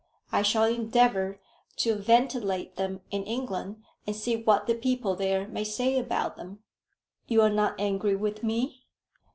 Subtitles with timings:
[0.31, 1.39] I shall endeavour
[1.75, 6.57] to ventilate them in England, and see what the people there may say about them."
[7.27, 8.87] "You are not angry with me?"